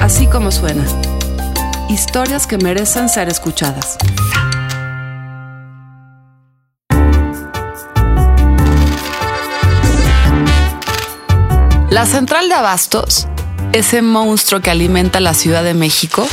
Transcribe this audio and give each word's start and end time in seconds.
Así 0.00 0.26
como 0.26 0.50
suena. 0.50 0.84
Historias 1.88 2.46
que 2.46 2.58
merecen 2.58 3.08
ser 3.08 3.28
escuchadas. 3.28 3.96
La 11.90 12.06
central 12.06 12.48
de 12.48 12.54
abastos, 12.54 13.28
ese 13.72 14.02
monstruo 14.02 14.60
que 14.60 14.70
alimenta 14.70 15.20
la 15.20 15.32
Ciudad 15.32 15.62
de 15.62 15.74
México, 15.74 16.26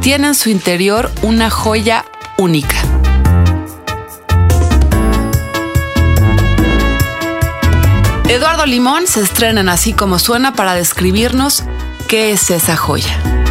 tiene 0.00 0.28
en 0.28 0.34
su 0.34 0.50
interior 0.50 1.10
una 1.22 1.50
joya 1.50 2.04
única. 2.38 2.76
Eduardo 8.28 8.66
Limón 8.66 9.06
se 9.06 9.20
estrena 9.20 9.60
en 9.60 9.68
Así 9.68 9.92
como 9.92 10.18
suena 10.18 10.54
para 10.54 10.74
describirnos 10.74 11.64
qué 12.06 12.32
es 12.32 12.50
esa 12.50 12.76
joya. 12.76 13.43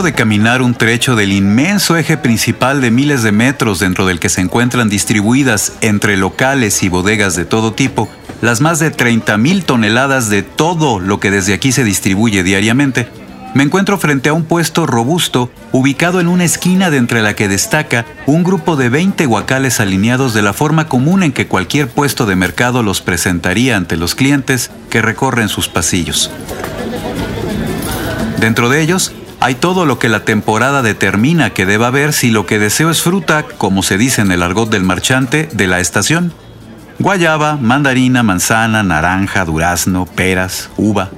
De 0.00 0.14
caminar 0.14 0.62
un 0.62 0.72
trecho 0.72 1.14
del 1.14 1.30
inmenso 1.30 1.94
eje 1.94 2.16
principal 2.16 2.80
de 2.80 2.90
miles 2.90 3.22
de 3.22 3.32
metros 3.32 3.80
dentro 3.80 4.06
del 4.06 4.18
que 4.18 4.30
se 4.30 4.40
encuentran 4.40 4.88
distribuidas 4.88 5.74
entre 5.82 6.16
locales 6.16 6.82
y 6.82 6.88
bodegas 6.88 7.36
de 7.36 7.44
todo 7.44 7.74
tipo, 7.74 8.08
las 8.40 8.62
más 8.62 8.78
de 8.78 8.96
30.000 8.96 9.62
toneladas 9.62 10.30
de 10.30 10.42
todo 10.42 11.00
lo 11.00 11.20
que 11.20 11.30
desde 11.30 11.52
aquí 11.52 11.70
se 11.70 11.84
distribuye 11.84 12.42
diariamente, 12.42 13.08
me 13.52 13.62
encuentro 13.62 13.98
frente 13.98 14.30
a 14.30 14.32
un 14.32 14.44
puesto 14.44 14.86
robusto 14.86 15.50
ubicado 15.70 16.18
en 16.18 16.28
una 16.28 16.44
esquina 16.44 16.88
de 16.88 16.96
entre 16.96 17.20
la 17.20 17.34
que 17.34 17.48
destaca 17.48 18.06
un 18.24 18.42
grupo 18.42 18.76
de 18.76 18.88
20 18.88 19.26
guacales 19.26 19.80
alineados 19.80 20.32
de 20.32 20.40
la 20.40 20.54
forma 20.54 20.88
común 20.88 21.22
en 21.22 21.32
que 21.32 21.46
cualquier 21.46 21.88
puesto 21.88 22.24
de 22.24 22.36
mercado 22.36 22.82
los 22.82 23.02
presentaría 23.02 23.76
ante 23.76 23.98
los 23.98 24.14
clientes 24.14 24.70
que 24.88 25.02
recorren 25.02 25.50
sus 25.50 25.68
pasillos. 25.68 26.30
Dentro 28.38 28.70
de 28.70 28.80
ellos 28.80 29.12
hay 29.40 29.54
todo 29.54 29.86
lo 29.86 29.98
que 29.98 30.10
la 30.10 30.24
temporada 30.24 30.82
determina 30.82 31.50
que 31.50 31.64
deba 31.64 31.86
haber 31.86 32.12
si 32.12 32.30
lo 32.30 32.44
que 32.44 32.58
deseo 32.58 32.90
es 32.90 33.02
fruta, 33.02 33.44
como 33.56 33.82
se 33.82 33.96
dice 33.96 34.20
en 34.20 34.32
el 34.32 34.42
argot 34.42 34.70
del 34.70 34.84
marchante, 34.84 35.48
de 35.52 35.66
la 35.66 35.80
estación. 35.80 36.34
Guayaba, 36.98 37.56
mandarina, 37.56 38.22
manzana, 38.22 38.82
naranja, 38.82 39.46
durazno, 39.46 40.04
peras, 40.04 40.68
uva. 40.76 41.08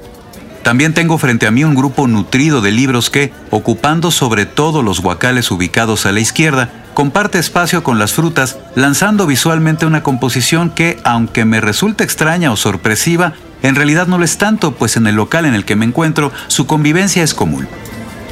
También 0.63 0.93
tengo 0.93 1.17
frente 1.17 1.45
a 1.45 1.51
mí 1.51 1.65
un 1.65 1.75
grupo 1.75 2.07
nutrido 2.07 2.61
de 2.61 2.71
libros 2.71 3.09
que, 3.09 3.33
ocupando 3.49 4.09
sobre 4.09 4.45
todo 4.45 4.81
los 4.81 5.01
guacales 5.01 5.51
ubicados 5.51 6.05
a 6.05 6.13
la 6.13 6.21
izquierda, 6.21 6.69
comparte 6.93 7.39
espacio 7.39 7.83
con 7.83 7.99
las 7.99 8.13
frutas, 8.13 8.57
lanzando 8.75 9.27
visualmente 9.27 9.85
una 9.85 10.03
composición 10.03 10.69
que, 10.69 10.97
aunque 11.03 11.43
me 11.43 11.59
resulta 11.59 12.05
extraña 12.05 12.53
o 12.53 12.55
sorpresiva, 12.55 13.33
en 13.61 13.75
realidad 13.75 14.07
no 14.07 14.17
lo 14.17 14.23
es 14.23 14.37
tanto, 14.37 14.75
pues 14.75 14.95
en 14.95 15.07
el 15.07 15.15
local 15.15 15.43
en 15.43 15.55
el 15.55 15.65
que 15.65 15.75
me 15.75 15.85
encuentro 15.85 16.31
su 16.47 16.65
convivencia 16.65 17.23
es 17.23 17.33
común 17.33 17.67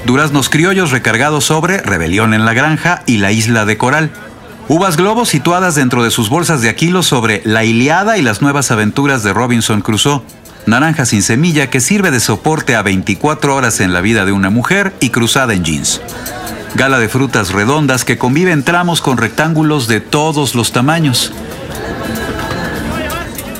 duraznos 0.05 0.49
criollos 0.49 0.91
recargados 0.91 1.45
sobre 1.45 1.77
Rebelión 1.77 2.33
en 2.33 2.45
la 2.45 2.53
Granja 2.53 3.03
y 3.05 3.17
la 3.17 3.31
Isla 3.31 3.65
de 3.65 3.77
Coral. 3.77 4.11
Uvas 4.67 4.97
globos 4.97 5.29
situadas 5.29 5.75
dentro 5.75 6.03
de 6.03 6.11
sus 6.11 6.29
bolsas 6.29 6.61
de 6.61 6.69
Aquilo 6.69 7.03
sobre 7.03 7.41
La 7.45 7.63
Iliada 7.63 8.17
y 8.17 8.21
las 8.21 8.41
nuevas 8.41 8.71
aventuras 8.71 9.23
de 9.23 9.33
Robinson 9.33 9.81
Crusoe. 9.81 10.21
Naranja 10.65 11.05
sin 11.05 11.23
semilla 11.23 11.69
que 11.69 11.81
sirve 11.81 12.11
de 12.11 12.19
soporte 12.19 12.75
a 12.75 12.81
24 12.81 13.55
horas 13.55 13.79
en 13.79 13.93
la 13.93 14.01
vida 14.01 14.25
de 14.25 14.31
una 14.31 14.49
mujer 14.49 14.93
y 14.99 15.09
cruzada 15.09 15.53
en 15.53 15.63
jeans. 15.63 16.01
Gala 16.75 16.99
de 16.99 17.09
frutas 17.09 17.51
redondas 17.51 18.05
que 18.05 18.17
convive 18.17 18.51
en 18.51 18.63
tramos 18.63 19.01
con 19.01 19.17
rectángulos 19.17 19.87
de 19.87 19.99
todos 19.99 20.55
los 20.55 20.71
tamaños. 20.71 21.33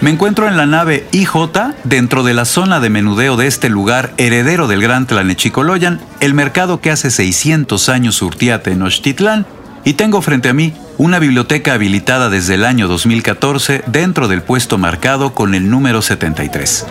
Me 0.01 0.09
encuentro 0.09 0.47
en 0.47 0.57
la 0.57 0.65
nave 0.65 1.05
IJ, 1.11 1.35
dentro 1.83 2.23
de 2.23 2.33
la 2.33 2.45
zona 2.45 2.79
de 2.79 2.89
menudeo 2.89 3.37
de 3.37 3.45
este 3.45 3.69
lugar, 3.69 4.15
heredero 4.17 4.67
del 4.67 4.81
gran 4.81 5.05
Tlanechicoloyan, 5.05 6.01
el 6.21 6.33
mercado 6.33 6.81
que 6.81 6.89
hace 6.89 7.11
600 7.11 7.87
años 7.87 8.15
surtía 8.15 8.63
Tenochtitlán, 8.63 9.45
y 9.85 9.93
tengo 9.93 10.23
frente 10.23 10.49
a 10.49 10.53
mí 10.53 10.73
una 10.97 11.19
biblioteca 11.19 11.73
habilitada 11.73 12.31
desde 12.31 12.55
el 12.55 12.65
año 12.65 12.87
2014 12.87 13.83
dentro 13.85 14.27
del 14.27 14.41
puesto 14.41 14.79
marcado 14.79 15.35
con 15.35 15.53
el 15.53 15.69
número 15.69 16.01
73. 16.01 16.87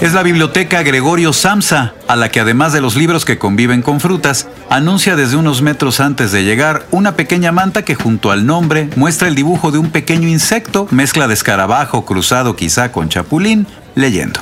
Es 0.00 0.14
la 0.14 0.22
biblioteca 0.22 0.82
Gregorio 0.82 1.34
Samsa, 1.34 1.92
a 2.08 2.16
la 2.16 2.30
que 2.30 2.40
además 2.40 2.72
de 2.72 2.80
los 2.80 2.96
libros 2.96 3.26
que 3.26 3.36
conviven 3.36 3.82
con 3.82 4.00
frutas, 4.00 4.48
anuncia 4.70 5.14
desde 5.14 5.36
unos 5.36 5.60
metros 5.60 6.00
antes 6.00 6.32
de 6.32 6.42
llegar 6.42 6.86
una 6.90 7.16
pequeña 7.16 7.52
manta 7.52 7.84
que 7.84 7.94
junto 7.94 8.30
al 8.30 8.46
nombre 8.46 8.88
muestra 8.96 9.28
el 9.28 9.34
dibujo 9.34 9.70
de 9.70 9.76
un 9.76 9.90
pequeño 9.90 10.26
insecto, 10.26 10.88
mezcla 10.90 11.28
de 11.28 11.34
escarabajo 11.34 12.06
cruzado 12.06 12.56
quizá 12.56 12.92
con 12.92 13.10
chapulín, 13.10 13.66
leyendo. 13.94 14.40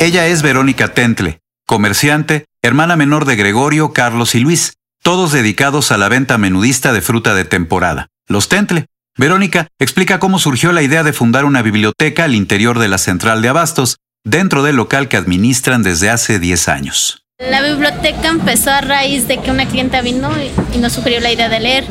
Ella 0.00 0.26
es 0.26 0.42
Verónica 0.42 0.92
Tentle, 0.92 1.40
comerciante, 1.66 2.44
hermana 2.60 2.94
menor 2.94 3.24
de 3.24 3.36
Gregorio, 3.36 3.94
Carlos 3.94 4.34
y 4.34 4.40
Luis, 4.40 4.74
todos 5.02 5.32
dedicados 5.32 5.92
a 5.92 5.96
la 5.96 6.10
venta 6.10 6.36
menudista 6.36 6.92
de 6.92 7.00
fruta 7.00 7.34
de 7.34 7.46
temporada. 7.46 8.08
Los 8.28 8.50
Tentle, 8.50 8.84
Verónica 9.16 9.68
explica 9.78 10.18
cómo 10.18 10.38
surgió 10.38 10.72
la 10.72 10.82
idea 10.82 11.04
de 11.04 11.12
fundar 11.12 11.44
una 11.44 11.62
biblioteca 11.62 12.24
al 12.24 12.34
interior 12.34 12.78
de 12.78 12.88
la 12.88 12.98
central 12.98 13.42
de 13.42 13.48
abastos, 13.48 13.98
dentro 14.24 14.62
del 14.62 14.76
local 14.76 15.08
que 15.08 15.16
administran 15.16 15.82
desde 15.82 16.10
hace 16.10 16.38
10 16.38 16.68
años. 16.68 17.23
La 17.40 17.62
biblioteca 17.62 18.28
empezó 18.28 18.70
a 18.70 18.80
raíz 18.80 19.26
de 19.26 19.38
que 19.38 19.50
una 19.50 19.66
clienta 19.66 20.02
vino 20.02 20.30
y 20.72 20.78
nos 20.78 20.92
sugirió 20.92 21.18
la 21.18 21.32
idea 21.32 21.48
de 21.48 21.58
leer, 21.58 21.84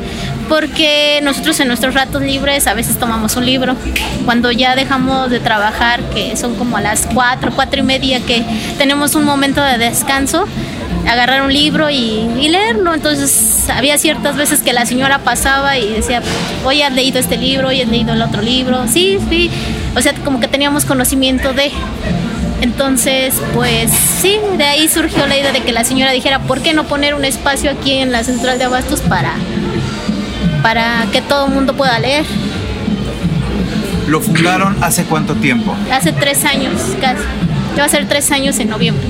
porque 0.48 1.20
nosotros 1.22 1.60
en 1.60 1.68
nuestros 1.68 1.92
ratos 1.92 2.22
libres 2.22 2.66
a 2.66 2.72
veces 2.72 2.98
tomamos 2.98 3.36
un 3.36 3.44
libro. 3.44 3.76
Cuando 4.24 4.50
ya 4.50 4.74
dejamos 4.74 5.28
de 5.28 5.40
trabajar, 5.40 6.00
que 6.14 6.34
son 6.38 6.54
como 6.54 6.78
a 6.78 6.80
las 6.80 7.06
4, 7.12 7.52
4 7.54 7.80
y 7.80 7.82
media, 7.82 8.20
que 8.20 8.42
tenemos 8.78 9.14
un 9.16 9.24
momento 9.24 9.62
de 9.62 9.76
descanso, 9.76 10.46
agarrar 11.06 11.42
un 11.42 11.52
libro 11.52 11.90
y, 11.90 12.48
leerlo. 12.48 12.94
Entonces 12.94 13.68
había 13.68 13.98
ciertas 13.98 14.38
veces 14.38 14.62
que 14.62 14.72
la 14.72 14.86
señora 14.86 15.18
pasaba 15.18 15.76
y 15.76 15.90
decía, 15.90 16.22
hoy 16.64 16.80
has 16.80 16.94
leído 16.94 17.18
este 17.18 17.36
libro, 17.36 17.68
hoy 17.68 17.82
has 17.82 17.88
leído 17.88 18.14
el 18.14 18.22
otro 18.22 18.40
libro. 18.40 18.88
Sí, 18.88 19.18
sí. 19.28 19.50
O 19.94 20.00
sea, 20.00 20.14
como 20.24 20.40
que 20.40 20.48
teníamos 20.48 20.86
conocimiento 20.86 21.52
de... 21.52 21.70
Entonces, 22.64 23.34
pues 23.52 23.90
sí, 23.90 24.38
de 24.56 24.64
ahí 24.64 24.88
surgió 24.88 25.26
la 25.26 25.36
idea 25.36 25.52
de 25.52 25.60
que 25.60 25.70
la 25.70 25.84
señora 25.84 26.12
dijera, 26.12 26.38
¿por 26.38 26.62
qué 26.62 26.72
no 26.72 26.84
poner 26.84 27.12
un 27.12 27.26
espacio 27.26 27.70
aquí 27.70 27.92
en 27.92 28.10
la 28.10 28.24
central 28.24 28.56
de 28.58 28.64
abastos 28.64 29.02
para, 29.02 29.34
para 30.62 31.04
que 31.12 31.20
todo 31.20 31.44
el 31.44 31.52
mundo 31.52 31.74
pueda 31.74 31.98
leer? 31.98 32.24
¿Lo 34.08 34.18
fundaron 34.22 34.82
hace 34.82 35.04
cuánto 35.04 35.34
tiempo? 35.34 35.76
Hace 35.92 36.12
tres 36.12 36.46
años, 36.46 36.80
casi. 37.02 37.22
Va 37.78 37.84
a 37.84 37.88
ser 37.90 38.08
tres 38.08 38.30
años 38.30 38.58
en 38.58 38.70
noviembre. 38.70 39.04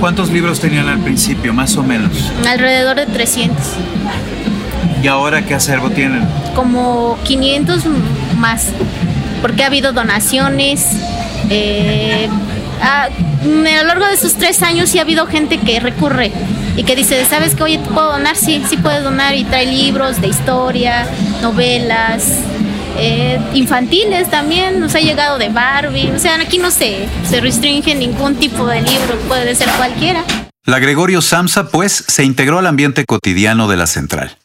¿Cuántos 0.00 0.28
libros 0.30 0.60
tenían 0.60 0.90
al 0.90 0.98
principio, 0.98 1.54
más 1.54 1.78
o 1.78 1.82
menos? 1.82 2.12
Alrededor 2.46 2.96
de 2.96 3.06
300. 3.06 3.56
¿Y 5.02 5.08
ahora 5.08 5.46
qué 5.46 5.54
acervo 5.54 5.88
tienen? 5.88 6.28
Como 6.54 7.16
500 7.24 7.84
más, 8.36 8.66
porque 9.40 9.62
ha 9.64 9.68
habido 9.68 9.94
donaciones. 9.94 10.88
Eh, 11.48 12.28
a, 12.80 13.04
a, 13.04 13.08
lo 13.42 13.84
largo 13.84 14.06
de 14.06 14.14
esos 14.14 14.34
tres 14.34 14.62
años 14.62 14.90
sí 14.90 14.98
ha 14.98 15.02
habido 15.02 15.26
gente 15.26 15.58
que 15.58 15.80
recurre 15.80 16.32
y 16.76 16.84
que 16.84 16.94
dice, 16.94 17.24
¿sabes 17.24 17.54
qué? 17.54 17.62
Oye, 17.64 17.78
¿te 17.78 17.88
puedo 17.88 18.12
donar? 18.12 18.36
Sí, 18.36 18.62
sí 18.68 18.76
puedes 18.76 19.02
donar 19.02 19.34
y 19.34 19.44
trae 19.44 19.66
libros 19.66 20.20
de 20.20 20.28
historia, 20.28 21.06
novelas, 21.42 22.40
eh, 22.98 23.38
infantiles 23.54 24.30
también, 24.30 24.80
nos 24.80 24.94
ha 24.94 25.00
llegado 25.00 25.38
de 25.38 25.48
Barbie, 25.48 26.10
o 26.10 26.18
sea, 26.18 26.34
aquí 26.40 26.58
no 26.58 26.70
se, 26.70 27.08
se 27.28 27.40
restringe 27.40 27.94
ningún 27.94 28.36
tipo 28.36 28.66
de 28.66 28.82
libro, 28.82 29.16
puede 29.28 29.54
ser 29.54 29.68
cualquiera. 29.70 30.24
La 30.64 30.80
Gregorio 30.80 31.22
Samsa, 31.22 31.68
pues, 31.70 32.04
se 32.08 32.24
integró 32.24 32.58
al 32.58 32.66
ambiente 32.66 33.04
cotidiano 33.06 33.68
de 33.68 33.76
la 33.76 33.86
central. 33.86 34.36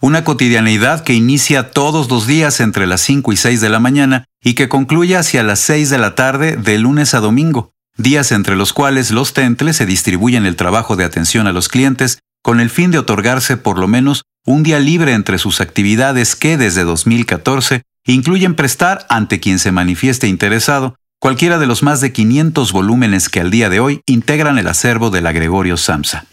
Una 0.00 0.24
cotidianeidad 0.24 1.04
que 1.04 1.14
inicia 1.14 1.70
todos 1.70 2.10
los 2.10 2.26
días 2.26 2.58
entre 2.58 2.88
las 2.88 3.00
5 3.02 3.32
y 3.32 3.36
6 3.36 3.60
de 3.60 3.68
la 3.68 3.78
mañana 3.78 4.24
y 4.42 4.54
que 4.54 4.68
concluye 4.68 5.16
hacia 5.16 5.44
las 5.44 5.60
6 5.60 5.88
de 5.90 5.98
la 5.98 6.16
tarde 6.16 6.56
de 6.56 6.76
lunes 6.78 7.14
a 7.14 7.20
domingo, 7.20 7.72
días 8.02 8.32
entre 8.32 8.56
los 8.56 8.72
cuales 8.72 9.10
los 9.10 9.32
tentles 9.32 9.76
se 9.76 9.86
distribuyen 9.86 10.46
el 10.46 10.56
trabajo 10.56 10.96
de 10.96 11.04
atención 11.04 11.46
a 11.46 11.52
los 11.52 11.68
clientes 11.68 12.18
con 12.42 12.60
el 12.60 12.70
fin 12.70 12.90
de 12.90 12.98
otorgarse 12.98 13.56
por 13.56 13.78
lo 13.78 13.88
menos 13.88 14.22
un 14.44 14.62
día 14.62 14.80
libre 14.80 15.12
entre 15.12 15.38
sus 15.38 15.60
actividades 15.60 16.34
que 16.34 16.56
desde 16.56 16.82
2014 16.82 17.82
incluyen 18.06 18.54
prestar 18.54 19.06
ante 19.08 19.38
quien 19.38 19.58
se 19.58 19.72
manifieste 19.72 20.26
interesado 20.26 20.96
cualquiera 21.20 21.58
de 21.58 21.66
los 21.66 21.84
más 21.84 22.00
de 22.00 22.12
500 22.12 22.72
volúmenes 22.72 23.28
que 23.28 23.40
al 23.40 23.52
día 23.52 23.68
de 23.68 23.78
hoy 23.78 24.00
integran 24.06 24.58
el 24.58 24.66
acervo 24.66 25.10
de 25.10 25.20
la 25.20 25.30
Gregorio 25.30 25.76
Samsa. 25.76 26.26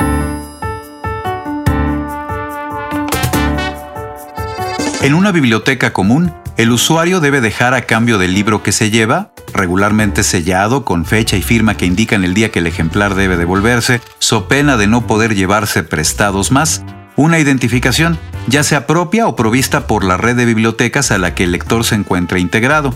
En 5.01 5.13
una 5.13 5.31
biblioteca 5.31 5.93
común, 5.93 6.33
el 6.57 6.71
usuario 6.71 7.21
debe 7.21 7.39
dejar 7.39 7.73
a 7.73 7.83
cambio 7.83 8.17
del 8.17 8.33
libro 8.33 8.63
que 8.63 8.73
se 8.73 8.91
lleva, 8.91 9.31
regularmente 9.53 10.23
sellado 10.23 10.83
con 10.83 11.05
fecha 11.05 11.37
y 11.37 11.41
firma 11.41 11.77
que 11.77 11.85
indican 11.85 12.25
el 12.25 12.33
día 12.33 12.51
que 12.51 12.59
el 12.59 12.67
ejemplar 12.67 13.15
debe 13.15 13.37
devolverse, 13.37 14.01
so 14.19 14.49
pena 14.49 14.75
de 14.75 14.87
no 14.87 15.07
poder 15.07 15.35
llevarse 15.35 15.83
prestados 15.83 16.51
más, 16.51 16.83
una 17.15 17.39
identificación, 17.39 18.19
ya 18.47 18.61
sea 18.63 18.87
propia 18.87 19.27
o 19.27 19.37
provista 19.37 19.87
por 19.87 20.03
la 20.03 20.17
red 20.17 20.35
de 20.35 20.43
bibliotecas 20.43 21.11
a 21.11 21.17
la 21.17 21.33
que 21.33 21.45
el 21.45 21.53
lector 21.53 21.85
se 21.85 21.95
encuentra 21.95 22.39
integrado. 22.39 22.93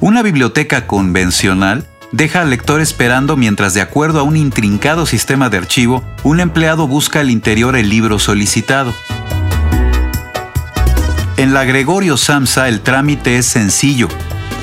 Una 0.00 0.22
biblioteca 0.22 0.88
convencional 0.88 1.86
deja 2.10 2.40
al 2.40 2.50
lector 2.50 2.80
esperando 2.80 3.36
mientras 3.36 3.74
de 3.74 3.80
acuerdo 3.80 4.18
a 4.18 4.24
un 4.24 4.36
intrincado 4.36 5.06
sistema 5.06 5.50
de 5.50 5.58
archivo, 5.58 6.02
un 6.24 6.40
empleado 6.40 6.88
busca 6.88 7.20
al 7.20 7.30
interior 7.30 7.76
el 7.76 7.90
libro 7.90 8.18
solicitado. 8.18 8.92
En 11.38 11.54
la 11.54 11.64
Gregorio 11.64 12.16
Samsa 12.16 12.68
el 12.68 12.80
trámite 12.80 13.38
es 13.38 13.46
sencillo. 13.46 14.08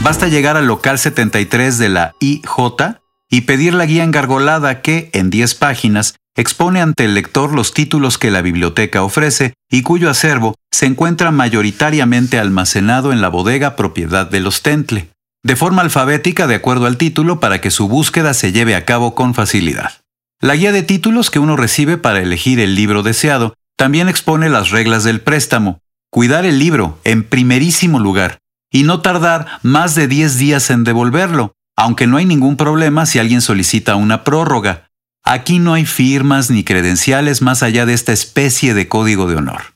Basta 0.01 0.27
llegar 0.27 0.57
al 0.57 0.67
local 0.67 0.99
73 0.99 1.77
de 1.77 1.87
la 1.87 2.11
IJ 2.19 2.99
y 3.31 3.41
pedir 3.41 3.73
la 3.73 3.85
guía 3.85 4.03
engargolada 4.03 4.81
que, 4.81 5.09
en 5.13 5.29
10 5.29 5.55
páginas, 5.55 6.17
expone 6.35 6.81
ante 6.81 7.05
el 7.05 7.13
lector 7.13 7.53
los 7.53 7.73
títulos 7.73 8.17
que 8.17 8.29
la 8.29 8.41
biblioteca 8.41 9.03
ofrece 9.03 9.53
y 9.71 9.83
cuyo 9.83 10.09
acervo 10.09 10.55
se 10.69 10.85
encuentra 10.85 11.31
mayoritariamente 11.31 12.39
almacenado 12.39 13.13
en 13.13 13.21
la 13.21 13.29
bodega 13.29 13.77
propiedad 13.77 14.29
de 14.29 14.41
los 14.41 14.61
Tentle 14.61 15.07
de 15.45 15.55
forma 15.55 15.83
alfabética 15.83 16.45
de 16.45 16.55
acuerdo 16.55 16.87
al 16.87 16.97
título 16.97 17.39
para 17.39 17.61
que 17.61 17.71
su 17.71 17.87
búsqueda 17.87 18.33
se 18.33 18.51
lleve 18.51 18.75
a 18.75 18.83
cabo 18.83 19.15
con 19.15 19.33
facilidad. 19.33 19.93
La 20.41 20.55
guía 20.55 20.73
de 20.73 20.83
títulos 20.83 21.31
que 21.31 21.39
uno 21.39 21.55
recibe 21.55 21.97
para 21.97 22.19
elegir 22.19 22.59
el 22.59 22.75
libro 22.75 23.01
deseado 23.01 23.53
también 23.77 24.09
expone 24.09 24.49
las 24.49 24.71
reglas 24.71 25.03
del 25.03 25.21
préstamo, 25.21 25.79
cuidar 26.15 26.45
el 26.45 26.59
libro 26.59 26.97
en 27.03 27.25
primerísimo 27.25 27.99
lugar 27.99 28.39
y 28.71 28.83
no 28.83 29.01
tardar 29.01 29.59
más 29.63 29.95
de 29.95 30.07
10 30.07 30.37
días 30.37 30.69
en 30.69 30.85
devolverlo, 30.85 31.51
aunque 31.75 32.07
no 32.07 32.15
hay 32.15 32.25
ningún 32.25 32.55
problema 32.55 33.05
si 33.05 33.19
alguien 33.19 33.41
solicita 33.41 33.97
una 33.97 34.23
prórroga. 34.23 34.89
Aquí 35.25 35.59
no 35.59 35.73
hay 35.73 35.85
firmas 35.85 36.49
ni 36.49 36.63
credenciales 36.63 37.41
más 37.41 37.63
allá 37.63 37.85
de 37.85 37.93
esta 37.93 38.13
especie 38.13 38.73
de 38.73 38.87
código 38.87 39.27
de 39.27 39.35
honor. 39.35 39.75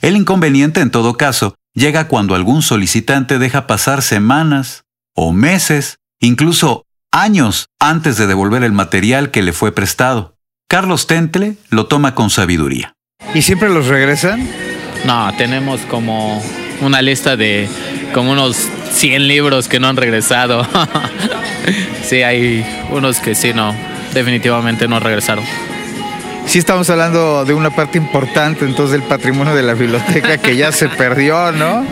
El 0.00 0.16
inconveniente, 0.16 0.80
en 0.80 0.92
todo 0.92 1.16
caso, 1.16 1.56
llega 1.72 2.06
cuando 2.06 2.36
algún 2.36 2.62
solicitante 2.62 3.40
deja 3.40 3.66
pasar 3.66 4.02
semanas, 4.02 4.84
o 5.12 5.32
meses, 5.32 5.98
incluso 6.20 6.86
años 7.10 7.66
antes 7.80 8.16
de 8.16 8.28
devolver 8.28 8.62
el 8.62 8.70
material 8.70 9.32
que 9.32 9.42
le 9.42 9.52
fue 9.52 9.72
prestado. 9.72 10.36
Carlos 10.68 11.08
Tentle 11.08 11.56
lo 11.70 11.86
toma 11.86 12.14
con 12.14 12.30
sabiduría. 12.30 12.94
¿Y 13.34 13.42
siempre 13.42 13.70
los 13.70 13.88
regresan? 13.88 14.63
No, 15.04 15.32
tenemos 15.36 15.80
como 15.82 16.42
una 16.80 17.02
lista 17.02 17.36
de 17.36 17.68
como 18.12 18.32
unos 18.32 18.56
100 18.92 19.28
libros 19.28 19.68
que 19.68 19.80
no 19.80 19.88
han 19.88 19.96
regresado. 19.96 20.66
sí, 22.02 22.22
hay 22.22 22.64
unos 22.90 23.18
que 23.18 23.34
sí, 23.34 23.52
no, 23.52 23.74
definitivamente 24.12 24.88
no 24.88 25.00
regresaron 25.00 25.44
sí 26.46 26.58
estamos 26.58 26.88
hablando 26.90 27.44
de 27.44 27.54
una 27.54 27.70
parte 27.70 27.98
importante 27.98 28.64
entonces 28.64 28.92
del 28.92 29.08
patrimonio 29.08 29.54
de 29.54 29.62
la 29.62 29.74
biblioteca 29.74 30.38
que 30.38 30.56
ya 30.56 30.72
se 30.72 30.88
perdió, 30.88 31.52
¿no? 31.52 31.84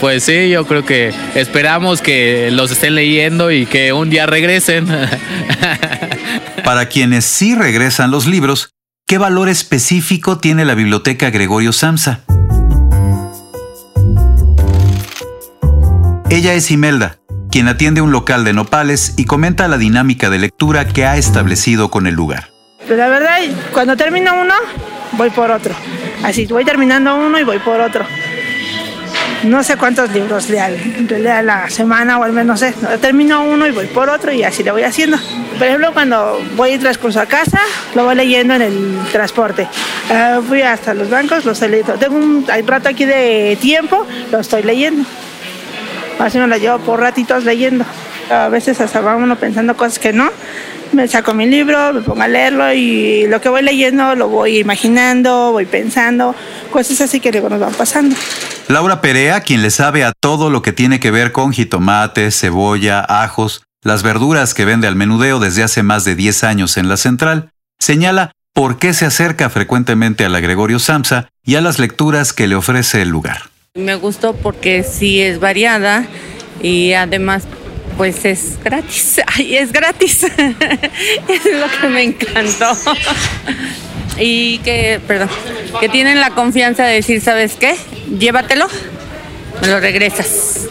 Pues 0.00 0.24
sí, 0.24 0.50
yo 0.50 0.66
creo 0.66 0.84
que 0.84 1.12
esperamos 1.34 2.00
que 2.02 2.50
los 2.50 2.70
estén 2.70 2.94
leyendo 2.94 3.50
y 3.50 3.66
que 3.66 3.92
un 3.92 4.10
día 4.10 4.26
regresen. 4.26 4.86
Para 6.64 6.86
quienes 6.86 7.24
sí 7.24 7.54
regresan 7.54 8.10
los 8.10 8.26
libros, 8.26 8.74
¿qué 9.06 9.18
valor 9.18 9.48
específico 9.48 10.38
tiene 10.38 10.64
la 10.64 10.74
biblioteca 10.74 11.30
Gregorio 11.30 11.72
Samsa? 11.72 12.20
Ella 16.30 16.54
es 16.54 16.70
Imelda, 16.70 17.18
quien 17.50 17.66
atiende 17.66 18.00
un 18.00 18.12
local 18.12 18.44
de 18.44 18.52
nopales 18.52 19.14
y 19.16 19.24
comenta 19.24 19.66
la 19.66 19.78
dinámica 19.78 20.30
de 20.30 20.38
lectura 20.38 20.86
que 20.86 21.04
ha 21.04 21.16
establecido 21.16 21.90
con 21.90 22.06
el 22.06 22.14
lugar. 22.14 22.50
Pues 22.86 22.96
la 22.96 23.08
verdad, 23.08 23.38
cuando 23.72 23.96
termino 23.96 24.40
uno, 24.40 24.54
voy 25.18 25.30
por 25.30 25.50
otro. 25.50 25.74
Así, 26.22 26.46
voy 26.46 26.64
terminando 26.64 27.16
uno 27.16 27.36
y 27.40 27.42
voy 27.42 27.58
por 27.58 27.80
otro. 27.80 28.04
No 29.42 29.64
sé 29.64 29.76
cuántos 29.76 30.12
libros 30.12 30.48
lea, 30.48 30.68
lea 30.68 31.42
la 31.42 31.68
semana 31.68 32.16
o 32.16 32.22
al 32.22 32.32
menos 32.32 32.60
sé. 32.60 32.74
Termino 33.00 33.42
uno 33.42 33.66
y 33.66 33.72
voy 33.72 33.86
por 33.86 34.08
otro 34.08 34.32
y 34.32 34.44
así 34.44 34.62
lo 34.62 34.72
voy 34.72 34.84
haciendo. 34.84 35.18
Por 35.58 35.66
ejemplo, 35.66 35.92
cuando 35.92 36.40
voy 36.54 36.78
transcurso 36.78 37.20
a 37.20 37.26
casa, 37.26 37.58
lo 37.96 38.04
voy 38.04 38.14
leyendo 38.14 38.54
en 38.54 38.62
el 38.62 38.98
transporte. 39.10 39.66
Uh, 40.08 40.42
fui 40.42 40.62
hasta 40.62 40.94
los 40.94 41.10
bancos, 41.10 41.44
lo 41.44 41.52
estoy 41.52 41.70
leyendo. 41.70 41.94
Tengo 41.94 42.14
un 42.14 42.46
rato 42.66 42.88
aquí 42.88 43.04
de 43.04 43.58
tiempo, 43.60 44.06
lo 44.30 44.38
estoy 44.38 44.62
leyendo. 44.62 45.04
Así 46.20 46.38
me 46.38 46.46
lo 46.46 46.56
llevo 46.56 46.78
por 46.78 47.00
ratitos 47.00 47.44
leyendo. 47.44 47.84
A 48.30 48.48
veces 48.48 48.80
hasta 48.80 49.00
va 49.00 49.16
uno 49.16 49.36
pensando 49.36 49.76
cosas 49.76 49.98
que 49.98 50.12
no 50.12 50.30
me 50.92 51.06
saco 51.08 51.34
mi 51.34 51.46
libro, 51.46 51.92
me 51.92 52.00
pongo 52.00 52.22
a 52.22 52.28
leerlo 52.28 52.72
y 52.72 53.26
lo 53.26 53.40
que 53.40 53.48
voy 53.48 53.62
leyendo 53.62 54.14
lo 54.14 54.28
voy 54.28 54.58
imaginando, 54.58 55.52
voy 55.52 55.66
pensando, 55.66 56.34
cosas 56.72 57.00
así 57.00 57.20
que 57.20 57.30
luego 57.32 57.48
nos 57.48 57.60
van 57.60 57.74
pasando. 57.74 58.16
Laura 58.68 59.00
Perea, 59.00 59.40
quien 59.40 59.62
le 59.62 59.70
sabe 59.70 60.04
a 60.04 60.12
todo 60.18 60.50
lo 60.50 60.62
que 60.62 60.72
tiene 60.72 61.00
que 61.00 61.10
ver 61.10 61.32
con 61.32 61.52
jitomate, 61.52 62.30
cebolla, 62.30 63.00
ajos, 63.00 63.62
las 63.82 64.02
verduras 64.02 64.54
que 64.54 64.64
vende 64.64 64.86
al 64.86 64.96
menudeo 64.96 65.38
desde 65.38 65.62
hace 65.62 65.82
más 65.82 66.04
de 66.04 66.14
10 66.14 66.44
años 66.44 66.76
en 66.76 66.88
la 66.88 66.96
central, 66.96 67.50
señala 67.78 68.32
por 68.52 68.78
qué 68.78 68.92
se 68.92 69.06
acerca 69.06 69.48
frecuentemente 69.48 70.24
a 70.24 70.28
la 70.28 70.40
Gregorio 70.40 70.78
Samsa 70.78 71.28
y 71.44 71.54
a 71.54 71.60
las 71.60 71.78
lecturas 71.78 72.32
que 72.32 72.46
le 72.46 72.56
ofrece 72.56 73.02
el 73.02 73.08
lugar. 73.08 73.50
Me 73.76 73.94
gustó 73.94 74.34
porque 74.34 74.82
sí 74.82 75.22
es 75.22 75.38
variada 75.38 76.04
y 76.60 76.92
además 76.94 77.44
pues 77.96 78.24
es 78.24 78.58
gratis. 78.64 79.20
Ay, 79.28 79.58
es 79.58 79.70
gratis. 79.70 80.24
es 81.28 81.44
lo 81.44 81.80
que 81.80 81.86
me 81.86 82.02
encantó. 82.02 82.76
y 84.18 84.58
que, 84.58 85.00
perdón, 85.06 85.28
que 85.78 85.88
tienen 85.88 86.18
la 86.18 86.30
confianza 86.30 86.84
de 86.84 86.94
decir, 86.94 87.20
¿sabes 87.20 87.54
qué? 87.54 87.76
Llévatelo, 88.18 88.66
me 89.62 89.68
lo 89.68 89.78
regresas. 89.78 90.66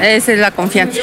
Esa 0.00 0.32
es 0.32 0.38
la 0.38 0.50
confianza. 0.50 0.98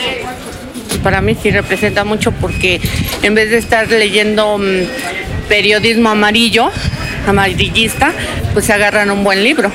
Para 1.04 1.22
mí 1.22 1.38
sí 1.39 1.51
representa 1.51 2.04
mucho 2.04 2.31
porque 2.31 2.81
en 3.22 3.36
vez 3.36 3.51
de 3.51 3.60
estar 3.60 3.88
leyendo 3.92 4.57
mm, 4.57 5.48
periodismo 5.48 6.10
amarillo, 6.10 6.72
amarillista, 7.28 8.12
pues 8.54 8.66
se 8.66 8.74
agarran 8.74 9.12
un 9.12 9.24
buen 9.24 9.44
libro. 9.44 9.72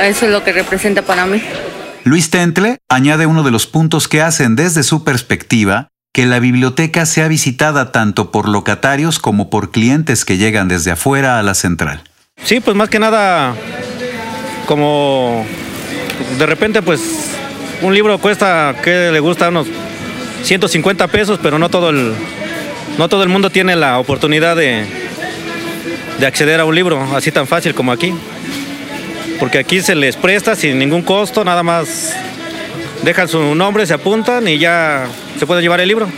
Eso 0.00 0.26
es 0.26 0.32
lo 0.32 0.42
que 0.42 0.52
representa 0.52 1.02
para 1.02 1.26
mí. 1.26 1.42
Luis 2.04 2.30
Tentle 2.30 2.78
añade 2.88 3.26
uno 3.26 3.42
de 3.42 3.50
los 3.50 3.66
puntos 3.66 4.08
que 4.08 4.22
hacen 4.22 4.56
desde 4.56 4.82
su 4.82 5.04
perspectiva 5.04 5.88
que 6.12 6.26
la 6.26 6.40
biblioteca 6.40 7.06
sea 7.06 7.28
visitada 7.28 7.92
tanto 7.92 8.30
por 8.30 8.48
locatarios 8.48 9.18
como 9.18 9.48
por 9.48 9.70
clientes 9.70 10.24
que 10.24 10.36
llegan 10.36 10.68
desde 10.68 10.90
afuera 10.90 11.38
a 11.38 11.42
la 11.42 11.54
central. 11.54 12.02
Sí, 12.42 12.60
pues 12.60 12.76
más 12.76 12.88
que 12.88 12.98
nada, 12.98 13.54
como 14.66 15.46
de 16.38 16.46
repente 16.46 16.82
pues 16.82 17.00
un 17.80 17.94
libro 17.94 18.18
cuesta, 18.18 18.74
que 18.82 19.10
le 19.10 19.20
gusta? 19.20 19.48
Unos 19.48 19.68
150 20.42 21.06
pesos, 21.08 21.38
pero 21.42 21.58
no 21.58 21.68
todo 21.68 21.90
el, 21.90 22.12
no 22.98 23.08
todo 23.08 23.22
el 23.22 23.28
mundo 23.28 23.48
tiene 23.50 23.76
la 23.76 23.98
oportunidad 23.98 24.56
de, 24.56 24.84
de 26.18 26.26
acceder 26.26 26.60
a 26.60 26.64
un 26.64 26.74
libro 26.74 27.16
así 27.16 27.32
tan 27.32 27.46
fácil 27.46 27.74
como 27.74 27.92
aquí 27.92 28.12
porque 29.42 29.58
aquí 29.58 29.80
se 29.80 29.96
les 29.96 30.14
presta 30.14 30.54
sin 30.54 30.78
ningún 30.78 31.02
costo, 31.02 31.44
nada 31.44 31.64
más 31.64 32.14
dejan 33.02 33.26
su 33.26 33.56
nombre, 33.56 33.84
se 33.86 33.92
apuntan 33.92 34.46
y 34.46 34.56
ya 34.56 35.08
se 35.36 35.48
puede 35.48 35.62
llevar 35.62 35.80
el 35.80 35.88
libro. 35.88 36.08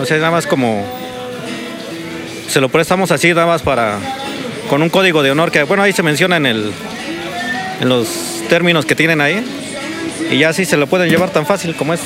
O 0.00 0.04
sea, 0.04 0.16
nada 0.16 0.32
más 0.32 0.44
como 0.44 0.84
se 2.48 2.60
lo 2.60 2.70
prestamos 2.70 3.12
así, 3.12 3.28
nada 3.28 3.46
más 3.46 3.62
para 3.62 4.00
con 4.68 4.82
un 4.82 4.90
código 4.90 5.22
de 5.22 5.30
honor 5.30 5.52
que, 5.52 5.62
bueno, 5.62 5.84
ahí 5.84 5.92
se 5.92 6.02
menciona 6.02 6.36
en, 6.36 6.46
el, 6.46 6.72
en 7.80 7.88
los 7.88 8.08
términos 8.48 8.84
que 8.84 8.96
tienen 8.96 9.20
ahí. 9.20 9.40
Y 10.28 10.38
ya 10.38 10.48
así 10.48 10.64
se 10.64 10.76
lo 10.76 10.88
pueden 10.88 11.08
llevar 11.08 11.30
tan 11.30 11.46
fácil 11.46 11.76
como 11.76 11.94
es, 11.94 12.00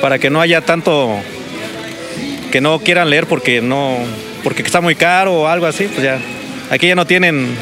para 0.00 0.20
que 0.20 0.30
no 0.30 0.40
haya 0.40 0.60
tanto 0.60 1.18
que 2.52 2.60
no 2.60 2.78
quieran 2.78 3.10
leer 3.10 3.26
porque 3.26 3.60
no 3.60 3.96
porque 4.44 4.62
está 4.62 4.80
muy 4.80 4.94
caro 4.94 5.34
o 5.34 5.48
algo 5.48 5.66
así, 5.66 5.88
pues 5.88 6.04
ya 6.04 6.20
aquí 6.70 6.86
ya 6.86 6.94
no 6.94 7.08
tienen 7.08 7.56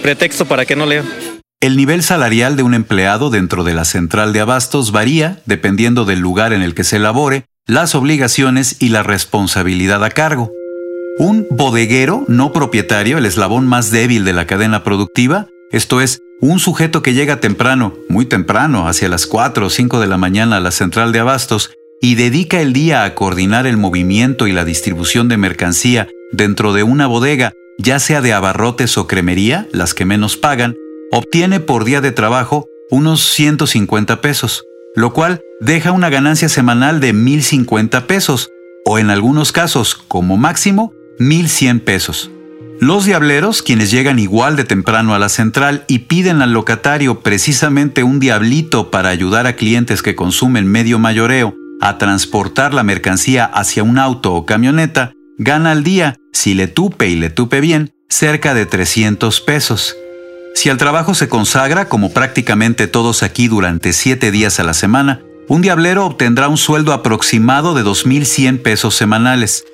pretexto 0.00 0.44
para 0.44 0.64
que 0.64 0.76
no 0.76 0.86
lean. 0.86 1.23
El 1.64 1.78
nivel 1.78 2.02
salarial 2.02 2.56
de 2.56 2.62
un 2.62 2.74
empleado 2.74 3.30
dentro 3.30 3.64
de 3.64 3.72
la 3.72 3.86
central 3.86 4.34
de 4.34 4.40
abastos 4.40 4.92
varía 4.92 5.40
dependiendo 5.46 6.04
del 6.04 6.18
lugar 6.18 6.52
en 6.52 6.60
el 6.60 6.74
que 6.74 6.84
se 6.84 6.98
labore, 6.98 7.46
las 7.66 7.94
obligaciones 7.94 8.76
y 8.80 8.90
la 8.90 9.02
responsabilidad 9.02 10.04
a 10.04 10.10
cargo. 10.10 10.52
Un 11.18 11.46
bodeguero 11.50 12.26
no 12.28 12.52
propietario, 12.52 13.16
el 13.16 13.24
eslabón 13.24 13.66
más 13.66 13.90
débil 13.90 14.26
de 14.26 14.34
la 14.34 14.46
cadena 14.46 14.84
productiva, 14.84 15.46
esto 15.72 16.02
es, 16.02 16.18
un 16.42 16.58
sujeto 16.58 17.00
que 17.00 17.14
llega 17.14 17.40
temprano, 17.40 17.94
muy 18.10 18.26
temprano, 18.26 18.86
hacia 18.86 19.08
las 19.08 19.26
4 19.26 19.64
o 19.64 19.70
5 19.70 20.00
de 20.00 20.06
la 20.06 20.18
mañana 20.18 20.58
a 20.58 20.60
la 20.60 20.70
central 20.70 21.12
de 21.12 21.20
abastos, 21.20 21.70
y 22.02 22.16
dedica 22.16 22.60
el 22.60 22.74
día 22.74 23.04
a 23.04 23.14
coordinar 23.14 23.66
el 23.66 23.78
movimiento 23.78 24.46
y 24.46 24.52
la 24.52 24.66
distribución 24.66 25.28
de 25.28 25.38
mercancía 25.38 26.08
dentro 26.30 26.74
de 26.74 26.82
una 26.82 27.06
bodega, 27.06 27.54
ya 27.78 28.00
sea 28.00 28.20
de 28.20 28.34
abarrotes 28.34 28.98
o 28.98 29.06
cremería, 29.06 29.66
las 29.72 29.94
que 29.94 30.04
menos 30.04 30.36
pagan, 30.36 30.74
obtiene 31.12 31.60
por 31.60 31.84
día 31.84 32.00
de 32.00 32.12
trabajo 32.12 32.66
unos 32.90 33.22
150 33.32 34.20
pesos. 34.20 34.64
lo 34.96 35.12
cual 35.12 35.40
deja 35.60 35.90
una 35.90 36.08
ganancia 36.08 36.48
semanal 36.48 37.00
de 37.00 37.12
1.050 37.12 38.06
pesos, 38.06 38.50
o 38.84 39.00
en 39.00 39.10
algunos 39.10 39.50
casos, 39.50 39.96
como 39.96 40.36
máximo, 40.36 40.92
1.100 41.18 41.80
pesos. 41.80 42.30
Los 42.80 43.04
diableros, 43.04 43.62
quienes 43.62 43.90
llegan 43.90 44.18
igual 44.18 44.56
de 44.56 44.64
temprano 44.64 45.14
a 45.14 45.18
la 45.18 45.28
central 45.28 45.84
y 45.88 46.00
piden 46.00 46.42
al 46.42 46.52
locatario 46.52 47.20
precisamente 47.20 48.02
un 48.02 48.20
diablito 48.20 48.90
para 48.90 49.08
ayudar 49.08 49.46
a 49.46 49.56
clientes 49.56 50.02
que 50.02 50.14
consumen 50.14 50.66
medio 50.66 50.98
mayoreo 50.98 51.54
a 51.80 51.98
transportar 51.98 52.74
la 52.74 52.82
mercancía 52.82 53.44
hacia 53.44 53.82
un 53.82 53.98
auto 53.98 54.34
o 54.34 54.46
camioneta, 54.46 55.12
gana 55.38 55.72
al 55.72 55.84
día, 55.84 56.16
si 56.32 56.54
le 56.54 56.66
tupe 56.66 57.08
y 57.08 57.16
le 57.16 57.30
tupe 57.30 57.60
bien, 57.60 57.92
cerca 58.08 58.54
de 58.54 58.66
300 58.66 59.40
pesos. 59.40 59.96
Si 60.54 60.70
al 60.70 60.78
trabajo 60.78 61.14
se 61.14 61.28
consagra, 61.28 61.88
como 61.88 62.12
prácticamente 62.12 62.86
todos 62.86 63.22
aquí 63.22 63.48
durante 63.48 63.92
7 63.92 64.30
días 64.30 64.60
a 64.60 64.64
la 64.64 64.72
semana, 64.72 65.20
un 65.48 65.60
diablero 65.60 66.06
obtendrá 66.06 66.48
un 66.48 66.56
sueldo 66.56 66.92
aproximado 66.92 67.74
de 67.74 67.84
2.100 67.84 68.62
pesos 68.62 68.94
semanales. 68.94 69.64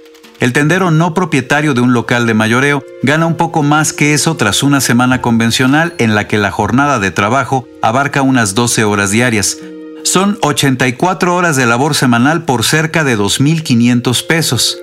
El 0.41 0.55
tendero 0.55 0.91
no 0.91 1.13
propietario 1.13 1.75
de 1.75 1.83
un 1.83 1.93
local 1.93 2.27
de 2.27 2.33
mayoreo 2.33 2.83
gana 3.03 3.27
un 3.27 3.37
poco 3.37 3.63
más 3.63 3.93
que 3.93 4.15
eso 4.15 4.37
tras 4.37 4.63
una 4.63 4.81
semana 4.81 5.21
convencional 5.21 5.95
en 5.99 6.15
la 6.15 6.27
que 6.27 6.39
la 6.39 6.51
jornada 6.51 6.99
de 6.99 7.11
trabajo 7.11 7.69
abarca 7.83 8.23
unas 8.23 8.55
12 8.55 8.85
horas 8.85 9.11
diarias. 9.11 9.59
Son 10.03 10.39
84 10.41 11.37
horas 11.37 11.57
de 11.57 11.67
labor 11.67 11.95
semanal 11.95 12.45
por 12.45 12.65
cerca 12.65 13.05
de 13.05 13.19
2.500 13.19 14.27
pesos. 14.27 14.79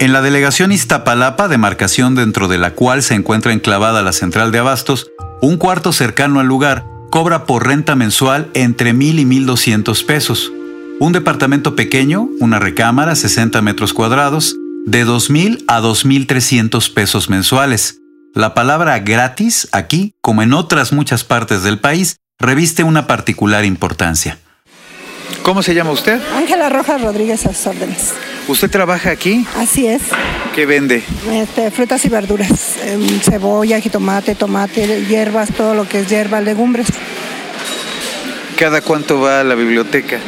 En 0.00 0.12
la 0.12 0.22
delegación 0.22 0.70
Iztapalapa, 0.70 1.48
demarcación 1.48 2.14
dentro 2.14 2.46
de 2.46 2.56
la 2.56 2.70
cual 2.70 3.02
se 3.02 3.14
encuentra 3.14 3.52
enclavada 3.52 4.00
la 4.00 4.12
central 4.12 4.52
de 4.52 4.60
abastos, 4.60 5.10
un 5.42 5.56
cuarto 5.56 5.92
cercano 5.92 6.38
al 6.38 6.46
lugar 6.46 6.84
cobra 7.10 7.46
por 7.46 7.66
renta 7.66 7.96
mensual 7.96 8.48
entre 8.54 8.94
1.000 8.94 9.18
y 9.18 9.24
1.200 9.24 10.06
pesos. 10.06 10.52
Un 11.00 11.12
departamento 11.12 11.74
pequeño, 11.74 12.28
una 12.38 12.60
recámara, 12.60 13.16
60 13.16 13.60
metros 13.60 13.92
cuadrados, 13.92 14.54
de 14.86 15.04
2.000 15.04 15.64
a 15.66 15.80
2.300 15.80 16.94
pesos 16.94 17.28
mensuales. 17.28 17.98
La 18.34 18.54
palabra 18.54 19.00
gratis 19.00 19.66
aquí, 19.72 20.14
como 20.20 20.42
en 20.42 20.52
otras 20.52 20.92
muchas 20.92 21.24
partes 21.24 21.64
del 21.64 21.80
país, 21.80 22.18
reviste 22.38 22.84
una 22.84 23.08
particular 23.08 23.64
importancia. 23.64 24.38
¿Cómo 25.42 25.64
se 25.64 25.74
llama 25.74 25.90
usted? 25.90 26.20
Ángela 26.36 26.68
Rojas 26.68 27.02
Rodríguez 27.02 27.46
a 27.46 27.52
sus 27.52 27.66
órdenes. 27.66 28.14
¿Usted 28.48 28.70
trabaja 28.70 29.10
aquí? 29.10 29.46
Así 29.56 29.86
es. 29.86 30.00
¿Qué 30.54 30.64
vende? 30.64 31.04
Este, 31.30 31.70
frutas 31.70 32.02
y 32.06 32.08
verduras, 32.08 32.78
em, 32.82 33.20
cebolla, 33.20 33.78
jitomate, 33.78 34.34
tomate, 34.34 35.04
hierbas, 35.04 35.52
todo 35.52 35.74
lo 35.74 35.86
que 35.86 36.00
es 36.00 36.08
hierbas, 36.08 36.42
legumbres. 36.42 36.88
¿Cada 38.58 38.80
cuánto 38.80 39.20
va 39.20 39.40
a 39.40 39.44
la 39.44 39.54
biblioteca? 39.54 40.18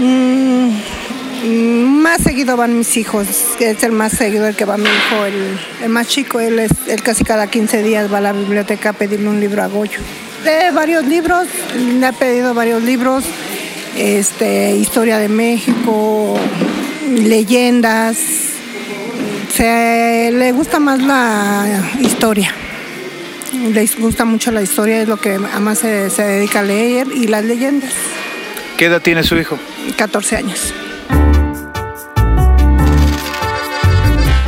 Mm, 0.00 0.70
mm, 1.44 2.02
más 2.02 2.20
seguido 2.20 2.56
van 2.56 2.76
mis 2.76 2.96
hijos, 2.96 3.28
es 3.60 3.82
el 3.84 3.92
más 3.92 4.12
seguido 4.12 4.48
el 4.48 4.56
que 4.56 4.64
va 4.64 4.76
mi 4.76 4.88
hijo, 4.88 5.24
el, 5.24 5.58
el 5.84 5.88
más 5.88 6.08
chico, 6.08 6.40
él, 6.40 6.58
es, 6.58 6.72
él 6.88 7.00
casi 7.04 7.22
cada 7.22 7.46
15 7.46 7.84
días 7.84 8.12
va 8.12 8.18
a 8.18 8.22
la 8.22 8.32
biblioteca 8.32 8.90
a 8.90 8.92
pedirle 8.92 9.28
un 9.28 9.38
libro 9.38 9.62
a 9.62 9.68
Goyo. 9.68 10.00
De 10.42 10.72
varios 10.72 11.06
libros, 11.06 11.46
le 11.76 12.04
ha 12.04 12.12
pedido 12.12 12.54
varios 12.54 12.82
libros, 12.82 13.24
este, 13.96 14.76
historia 14.76 15.18
de 15.18 15.28
México, 15.28 16.38
leyendas. 17.08 18.16
Se, 19.54 20.30
le 20.32 20.52
gusta 20.52 20.78
más 20.78 21.02
la 21.02 21.82
historia. 22.00 22.54
Le 23.72 23.86
gusta 23.98 24.24
mucho 24.24 24.50
la 24.50 24.62
historia, 24.62 25.02
es 25.02 25.08
lo 25.08 25.16
que 25.16 25.38
más 25.38 25.78
se, 25.78 26.10
se 26.10 26.22
dedica 26.22 26.60
a 26.60 26.62
leer 26.62 27.08
y 27.14 27.26
las 27.26 27.44
leyendas. 27.44 27.92
¿Qué 28.76 28.86
edad 28.86 29.02
tiene 29.02 29.24
su 29.24 29.36
hijo? 29.36 29.58
14 29.96 30.36
años. 30.36 30.72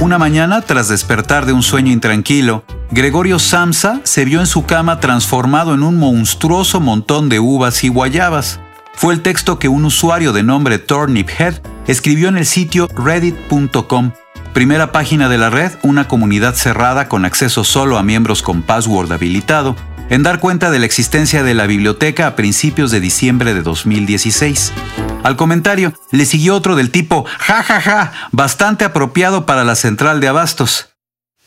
Una 0.01 0.19
mañana, 0.19 0.63
tras 0.63 0.89
despertar 0.89 1.47
de 1.47 1.53
un 1.53 1.63
sueño 1.63 1.93
intranquilo, 1.93 2.65
Gregorio 2.91 3.39
Samsa 3.39 4.01
se 4.03 4.25
vio 4.25 4.41
en 4.41 4.47
su 4.47 4.65
cama 4.65 4.99
transformado 4.99 5.75
en 5.75 5.83
un 5.83 5.99
monstruoso 5.99 6.81
montón 6.81 7.29
de 7.29 7.39
uvas 7.39 7.85
y 7.85 7.89
guayabas. 7.89 8.61
Fue 8.95 9.15
el 9.15 9.23
texto 9.23 9.59
que 9.59 9.69
un 9.69 9.85
usuario 9.85 10.33
de 10.33 10.43
nombre 10.43 10.79
Turnip 10.79 11.29
Head 11.39 11.55
escribió 11.87 12.29
en 12.29 12.37
el 12.37 12.47
sitio 12.47 12.89
reddit.com, 12.89 14.13
primera 14.53 14.93
página 14.93 15.29
de 15.29 15.39
la 15.39 15.51
red, 15.51 15.73
una 15.83 16.07
comunidad 16.07 16.55
cerrada 16.55 17.09
con 17.09 17.25
acceso 17.25 17.65
solo 17.65 17.99
a 17.99 18.03
miembros 18.03 18.43
con 18.43 18.63
password 18.63 19.13
habilitado, 19.13 19.77
en 20.11 20.23
dar 20.23 20.41
cuenta 20.41 20.71
de 20.71 20.81
la 20.81 20.87
existencia 20.87 21.43
de 21.43 21.55
la 21.55 21.67
biblioteca 21.67 22.27
a 22.27 22.37
principios 22.37 22.91
de 22.91 23.01
diciembre 23.01 23.55
de 23.55 23.63
2016. 23.63 24.73
Al 25.23 25.37
comentario 25.37 25.95
le 26.11 26.27
siguió 26.27 26.57
otro 26.57 26.77
del 26.77 26.91
tipo 26.91 27.25
ja 27.39 27.63
ja 27.63 27.81
ja, 27.81 28.13
bastante 28.33 28.85
apropiado 28.85 29.47
para 29.47 29.65
la 29.65 29.77
central 29.77 30.21
de 30.21 30.29
abastos. 30.29 30.91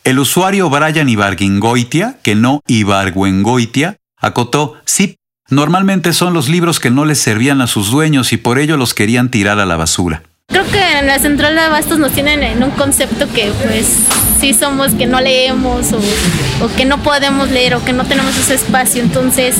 El 0.03 0.19
usuario 0.19 0.69
Brian 0.69 1.07
Ibarguingoitia, 1.07 2.17
que 2.23 2.35
no 2.35 2.61
Ibargüengoitia, 2.67 3.97
acotó, 4.17 4.75
sí, 4.85 5.17
normalmente 5.49 6.13
son 6.13 6.33
los 6.33 6.49
libros 6.49 6.79
que 6.79 6.91
no 6.91 7.05
les 7.05 7.19
servían 7.19 7.61
a 7.61 7.67
sus 7.67 7.91
dueños 7.91 8.33
y 8.33 8.37
por 8.37 8.59
ello 8.59 8.77
los 8.77 8.93
querían 8.93 9.29
tirar 9.29 9.59
a 9.59 9.65
la 9.65 9.75
basura. 9.75 10.23
Creo 10.49 10.65
que 10.67 10.99
en 10.99 11.07
la 11.07 11.19
central 11.19 11.55
de 11.55 11.61
abastos 11.61 11.99
nos 11.99 12.11
tienen 12.11 12.43
en 12.43 12.63
un 12.63 12.71
concepto 12.71 13.27
que 13.33 13.51
pues 13.65 13.97
sí 14.39 14.53
somos 14.53 14.93
que 14.93 15.05
no 15.05 15.21
leemos 15.21 15.93
o, 15.93 16.67
que 16.75 16.83
no 16.83 17.01
podemos 17.01 17.49
leer 17.49 17.75
o 17.75 17.85
que 17.85 17.93
no 17.93 18.03
tenemos 18.03 18.37
ese 18.37 18.55
espacio. 18.55 19.01
Entonces 19.01 19.55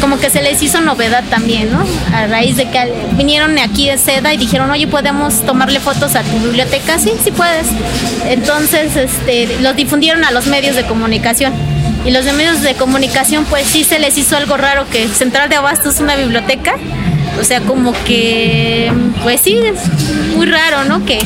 como 0.00 0.18
que 0.18 0.30
se 0.30 0.42
les 0.42 0.62
hizo 0.62 0.80
novedad 0.80 1.22
también, 1.28 1.70
¿no? 1.70 1.84
A 2.14 2.26
raíz 2.26 2.56
de 2.56 2.70
que 2.70 2.92
vinieron 3.12 3.58
aquí 3.58 3.88
de 3.88 3.98
seda 3.98 4.32
y 4.32 4.38
dijeron, 4.38 4.70
oye, 4.70 4.86
¿podemos 4.86 5.44
tomarle 5.44 5.80
fotos 5.80 6.16
a 6.16 6.22
tu 6.22 6.38
biblioteca? 6.38 6.98
Sí, 6.98 7.12
sí 7.22 7.30
puedes. 7.30 7.66
Entonces 8.26 8.96
este, 8.96 9.60
los 9.60 9.76
difundieron 9.76 10.24
a 10.24 10.30
los 10.30 10.46
medios 10.46 10.76
de 10.76 10.84
comunicación. 10.84 11.52
Y 12.04 12.10
los 12.10 12.24
medios 12.24 12.62
de 12.62 12.74
comunicación 12.74 13.44
pues 13.44 13.66
sí 13.66 13.84
se 13.84 13.98
les 13.98 14.18
hizo 14.18 14.36
algo 14.36 14.56
raro 14.56 14.86
que 14.90 15.06
Central 15.08 15.48
de 15.48 15.56
Abastos 15.56 15.94
es 15.94 16.00
una 16.00 16.16
biblioteca 16.16 16.74
o 17.40 17.44
sea, 17.44 17.60
como 17.60 17.92
que, 18.04 18.92
pues 19.22 19.40
sí, 19.40 19.56
es 19.56 20.36
muy 20.36 20.46
raro, 20.46 20.84
¿no? 20.84 21.04
Que, 21.04 21.18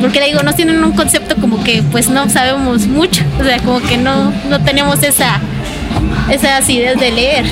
porque 0.00 0.20
le 0.20 0.26
digo, 0.26 0.42
no 0.42 0.54
tienen 0.54 0.82
un 0.82 0.92
concepto 0.92 1.36
como 1.36 1.62
que 1.62 1.82
pues 1.90 2.08
no 2.08 2.28
sabemos 2.28 2.86
mucho, 2.86 3.24
o 3.40 3.44
sea, 3.44 3.58
como 3.58 3.80
que 3.80 3.96
no, 3.96 4.32
no 4.48 4.62
tenemos 4.62 5.02
esa, 5.02 5.40
esas 6.30 6.68
ideas 6.68 6.98
de 6.98 7.10
leer. 7.10 7.44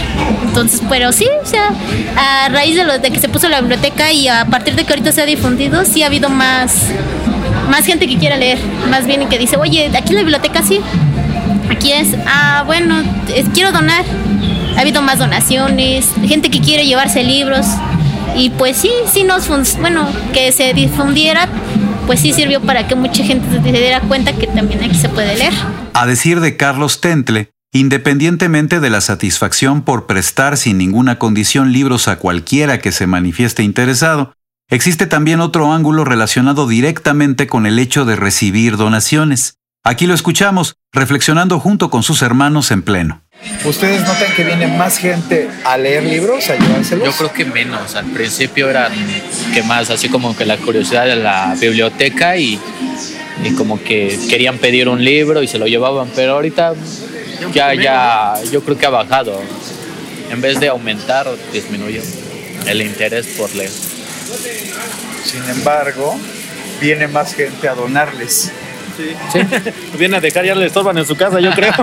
Entonces, 0.45 0.81
pero 0.89 1.12
sí, 1.12 1.27
o 1.43 1.47
sea, 1.47 1.71
a 2.17 2.49
raíz 2.49 2.77
de, 2.77 2.85
lo, 2.85 2.99
de 2.99 3.11
que 3.11 3.21
se 3.21 3.29
puso 3.29 3.49
la 3.49 3.61
biblioteca 3.61 4.12
y 4.12 4.29
a 4.29 4.45
partir 4.47 4.75
de 4.75 4.85
que 4.85 4.93
ahorita 4.93 5.12
se 5.12 5.23
ha 5.23 5.27
difundido, 5.27 5.85
sí 5.85 6.03
ha 6.03 6.07
habido 6.07 6.29
más, 6.29 6.87
más 7.69 7.85
gente 7.85 8.07
que 8.07 8.17
quiera 8.17 8.37
leer, 8.37 8.59
más 8.89 9.07
bien 9.07 9.29
que 9.29 9.39
dice, 9.39 9.57
oye, 9.57 9.91
aquí 9.97 10.12
la 10.12 10.21
biblioteca 10.21 10.62
sí, 10.62 10.81
aquí 11.71 11.93
es, 11.93 12.09
ah, 12.27 12.65
bueno, 12.67 13.03
quiero 13.55 13.73
donar 13.73 14.05
ha 14.77 14.81
habido 14.81 15.03
más 15.03 15.19
donaciones, 15.19 16.07
gente 16.27 16.50
que 16.50 16.61
quiere 16.61 16.87
llevarse 16.87 17.23
libros 17.23 17.67
y 18.37 18.50
pues 18.50 18.77
sí, 18.77 18.91
sí 19.12 19.25
nos, 19.25 19.49
bueno, 19.79 20.09
que 20.33 20.53
se 20.53 20.73
difundiera, 20.73 21.49
pues 22.07 22.21
sí 22.21 22.33
sirvió 22.33 22.61
para 22.62 22.87
que 22.87 22.95
mucha 22.95 23.25
gente 23.25 23.47
se 23.50 23.73
diera 23.73 24.00
cuenta 24.00 24.33
que 24.33 24.47
también 24.47 24.83
aquí 24.83 24.95
se 24.95 25.09
puede 25.09 25.37
leer. 25.37 25.53
A 25.95 26.07
decir 26.07 26.41
de 26.41 26.57
Carlos 26.57 27.00
Tentle, 27.00 27.50
independientemente 27.73 28.81
de 28.81 28.91
la 28.91 29.00
satisfacción 29.00 29.83
por 29.83 30.07
prestar 30.07 30.57
sin 30.57 30.79
ninguna 30.79 31.19
condición 31.19 31.73
libros 31.73 32.09
a 32.09 32.17
cualquiera 32.17 32.79
que 32.79 32.93
se 32.93 33.07
manifieste 33.07 33.62
interesado, 33.62 34.33
existe 34.71 35.07
también 35.07 35.41
otro 35.41 35.73
ángulo 35.73 36.05
relacionado 36.05 36.67
directamente 36.67 37.49
con 37.49 37.67
el 37.67 37.79
hecho 37.79 38.05
de 38.05 38.17
recibir 38.17 38.77
donaciones. 38.77 39.60
Aquí 39.82 40.06
lo 40.06 40.12
escuchamos, 40.14 40.76
reflexionando 40.92 41.58
junto 41.58 41.88
con 41.88 42.02
sus 42.02 42.20
hermanos 42.20 42.70
en 42.70 42.82
pleno. 42.82 43.22
¿Ustedes 43.64 44.02
notan 44.02 44.30
que 44.37 44.44
viene 44.44 44.66
más 44.66 44.99
gente 44.99 45.49
a 45.64 45.78
leer 45.78 46.04
libros, 46.04 46.50
a 46.50 46.56
llevárselos? 46.56 47.06
Yo 47.06 47.12
creo 47.12 47.32
que 47.32 47.46
menos. 47.46 47.94
Al 47.94 48.04
principio 48.06 48.68
era 48.68 48.90
que 49.54 49.62
más, 49.62 49.88
así 49.88 50.10
como 50.10 50.37
que 50.37 50.44
la 50.44 50.58
curiosidad 50.58 51.06
de 51.06 51.16
la 51.16 51.56
biblioteca 51.58 52.37
y, 52.37 52.60
y 53.42 53.54
como 53.54 53.82
que 53.82 54.18
querían 54.28 54.58
pedir 54.58 54.87
un 54.87 55.02
libro 55.02 55.42
y 55.42 55.49
se 55.49 55.58
lo 55.58 55.66
llevaban, 55.66 56.10
pero 56.14 56.34
ahorita 56.34 56.75
ya, 57.54 57.72
ya, 57.72 58.34
yo 58.52 58.62
creo 58.62 58.76
que 58.76 58.84
ha 58.84 58.90
bajado. 58.90 59.40
En 60.30 60.42
vez 60.42 60.60
de 60.60 60.68
aumentar, 60.68 61.26
disminuyó 61.54 62.02
el 62.66 62.82
interés 62.82 63.26
por 63.28 63.54
leer. 63.54 63.70
Sin 65.25 65.42
embargo, 65.49 66.18
viene 66.82 67.08
más 67.08 67.34
gente 67.34 67.66
a 67.66 67.75
donarles. 67.75 68.52
Sí. 69.33 69.40
¿Sí? 69.40 69.40
Viene 69.99 70.16
a 70.16 70.21
dejar, 70.21 70.45
ya 70.45 70.54
le 70.54 70.66
estorban 70.66 70.99
en 70.99 71.07
su 71.07 71.16
casa, 71.16 71.40
yo 71.40 71.50
creo. 71.52 71.73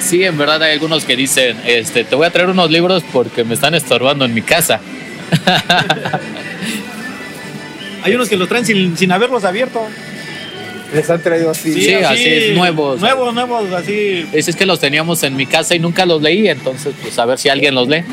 Sí, 0.00 0.24
en 0.24 0.38
verdad 0.38 0.62
hay 0.62 0.72
algunos 0.72 1.04
que 1.04 1.16
dicen, 1.16 1.60
este, 1.66 2.04
te 2.04 2.14
voy 2.14 2.26
a 2.26 2.30
traer 2.30 2.48
unos 2.48 2.70
libros 2.70 3.02
porque 3.12 3.44
me 3.44 3.54
están 3.54 3.74
estorbando 3.74 4.24
en 4.24 4.32
mi 4.34 4.40
casa. 4.42 4.80
hay 8.02 8.14
unos 8.14 8.28
que 8.28 8.36
los 8.36 8.48
traen 8.48 8.64
sin, 8.64 8.96
sin 8.96 9.12
haberlos 9.12 9.44
abierto. 9.44 9.86
Les 10.94 11.10
han 11.10 11.20
traído 11.22 11.50
así. 11.50 11.72
Sí, 11.72 11.92
así, 11.94 12.52
nuevos. 12.54 13.00
Nuevos, 13.00 13.34
nuevos, 13.34 13.72
así. 13.72 14.26
Es, 14.32 14.48
es 14.48 14.56
que 14.56 14.66
los 14.66 14.78
teníamos 14.78 15.22
en 15.22 15.36
mi 15.36 15.46
casa 15.46 15.74
y 15.74 15.78
nunca 15.78 16.06
los 16.06 16.22
leí, 16.22 16.48
entonces 16.48 16.94
pues 17.02 17.18
a 17.18 17.24
ver 17.24 17.38
si 17.38 17.48
alguien 17.48 17.74
los 17.74 17.88
lee. 17.88 18.04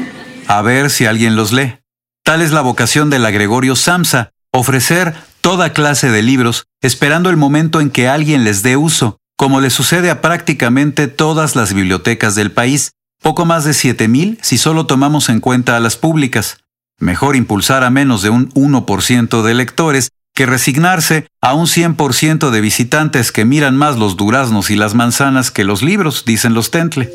A 0.47 0.61
ver 0.61 0.89
si 0.89 1.05
alguien 1.05 1.35
los 1.35 1.51
lee. 1.51 1.75
Tal 2.23 2.41
es 2.41 2.51
la 2.51 2.61
vocación 2.61 3.09
de 3.09 3.19
la 3.19 3.31
Gregorio 3.31 3.75
Samsa, 3.75 4.31
ofrecer 4.51 5.13
toda 5.41 5.73
clase 5.73 6.09
de 6.09 6.21
libros, 6.21 6.65
esperando 6.81 7.29
el 7.29 7.37
momento 7.37 7.81
en 7.81 7.89
que 7.89 8.07
alguien 8.07 8.43
les 8.43 8.63
dé 8.63 8.77
uso, 8.77 9.17
como 9.35 9.59
le 9.59 9.69
sucede 9.69 10.09
a 10.09 10.21
prácticamente 10.21 11.07
todas 11.07 11.55
las 11.55 11.73
bibliotecas 11.73 12.35
del 12.35 12.51
país, 12.51 12.91
poco 13.21 13.45
más 13.45 13.63
de 13.63 13.71
7.000 13.71 14.37
si 14.41 14.57
solo 14.57 14.85
tomamos 14.85 15.29
en 15.29 15.39
cuenta 15.39 15.75
a 15.75 15.79
las 15.79 15.97
públicas. 15.97 16.57
Mejor 16.99 17.35
impulsar 17.35 17.83
a 17.83 17.89
menos 17.89 18.21
de 18.21 18.29
un 18.29 18.51
1% 18.51 19.41
de 19.41 19.53
lectores 19.53 20.09
que 20.33 20.45
resignarse 20.45 21.27
a 21.41 21.53
un 21.53 21.65
100% 21.65 22.51
de 22.51 22.61
visitantes 22.61 23.31
que 23.31 23.43
miran 23.43 23.75
más 23.75 23.97
los 23.97 24.17
duraznos 24.17 24.69
y 24.69 24.75
las 24.75 24.93
manzanas 24.93 25.51
que 25.51 25.63
los 25.63 25.81
libros, 25.81 26.23
dicen 26.25 26.53
los 26.53 26.71
Tentle. 26.71 27.11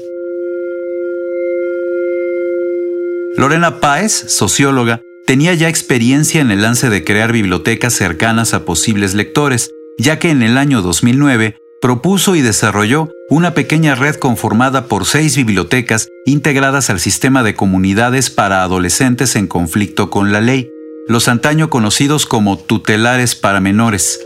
Lorena 3.37 3.81
Páez, 3.81 4.13
socióloga, 4.29 5.01
tenía 5.27 5.53
ya 5.55 5.69
experiencia 5.69 6.41
en 6.41 6.51
el 6.51 6.63
lance 6.63 6.89
de 6.89 7.03
crear 7.03 7.33
bibliotecas 7.33 7.93
cercanas 7.93 8.55
a 8.55 8.65
posibles 8.65 9.15
lectores, 9.15 9.73
ya 9.99 10.19
que 10.19 10.31
en 10.31 10.43
el 10.43 10.57
año 10.57 10.83
2009 10.83 11.57
propuso 11.83 12.37
y 12.37 12.43
desarrolló 12.43 13.11
una 13.29 13.53
pequeña 13.53 13.97
red 13.97 14.15
conformada 14.17 14.87
por 14.87 15.05
seis 15.05 15.37
bibliotecas 15.37 16.09
integradas 16.25 16.91
al 16.91 17.01
sistema 17.01 17.43
de 17.43 17.55
comunidades 17.55 18.31
para 18.31 18.63
adolescentes 18.63 19.37
en 19.37 19.49
conflicto 19.49 20.11
con 20.11 20.33
la 20.33 20.41
ley, 20.41 20.71
los 21.09 21.29
antaño 21.29 21.71
conocidos 21.71 22.25
como 22.25 22.57
tutelares 22.57 23.35
para 23.35 23.61
menores. 23.61 24.21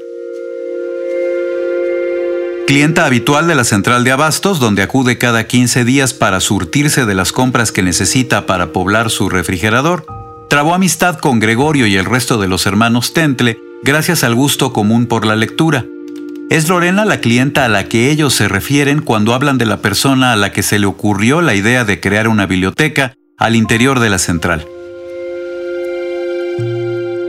Clienta 2.67 3.05
habitual 3.05 3.49
de 3.49 3.57
la 3.57 3.65
central 3.65 4.05
de 4.05 4.13
abastos, 4.13 4.61
donde 4.61 4.83
acude 4.83 5.19
cada 5.19 5.47
15 5.47 5.85
días 5.85 6.15
para 6.15 6.41
surtirse 6.41 7.05
de 7.05 7.15
las 7.15 7.33
compras 7.33 7.73
que 7.73 7.83
necesita 7.83 8.47
para 8.47 8.73
poblar 8.73 9.11
su 9.11 9.29
refrigerador, 9.29 10.20
trabó 10.51 10.75
amistad 10.75 11.21
con 11.21 11.39
Gregorio 11.39 11.87
y 11.87 11.97
el 11.97 12.05
resto 12.05 12.37
de 12.37 12.49
los 12.49 12.67
hermanos 12.67 13.15
Tentle 13.15 13.57
gracias 13.85 14.25
al 14.25 14.35
gusto 14.35 14.73
común 14.73 15.07
por 15.07 15.25
la 15.25 15.37
lectura. 15.37 15.85
Es 16.51 16.69
Lorena 16.69 17.05
la 17.05 17.21
clienta 17.21 17.65
a 17.65 17.69
la 17.69 17.85
que 17.85 18.11
ellos 18.11 18.35
se 18.35 18.49
refieren 18.49 19.01
cuando 19.01 19.33
hablan 19.33 19.59
de 19.59 19.67
la 19.67 19.77
persona 19.77 20.33
a 20.33 20.37
la 20.37 20.51
que 20.51 20.65
se 20.65 20.81
le 20.81 20.87
ocurrió 20.87 21.41
la 21.41 21.55
idea 21.55 21.85
de 21.85 22.01
crear 22.01 22.27
una 22.27 22.47
biblioteca 22.47 23.15
al 23.39 23.55
interior 23.55 24.01
de 24.01 24.11
la 24.11 24.19
central. 24.19 24.67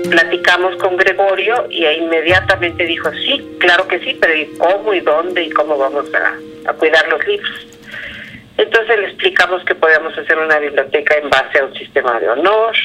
Platicamos 0.10 0.76
con 0.78 0.98
Gregorio 0.98 1.68
y 1.70 1.86
inmediatamente 1.86 2.88
dijo, 2.88 3.12
sí, 3.12 3.40
claro 3.60 3.88
que 3.88 4.00
sí, 4.00 4.18
pero 4.20 4.36
¿y 4.36 4.48
cómo 4.58 4.96
y 4.96 5.00
dónde 5.02 5.44
y 5.44 5.52
cómo 5.52 5.78
vamos 5.78 6.06
a, 6.16 6.72
a 6.72 6.74
cuidar 6.74 7.08
los 7.08 7.24
libros? 7.28 7.68
Entonces 8.58 9.00
le 9.00 9.06
explicamos 9.10 9.64
que 9.64 9.76
podíamos 9.76 10.18
hacer 10.18 10.40
una 10.40 10.58
biblioteca 10.58 11.18
en 11.22 11.30
base 11.30 11.60
a 11.60 11.66
un 11.66 11.74
sistema 11.76 12.20
de 12.20 12.28
honor, 12.30 12.76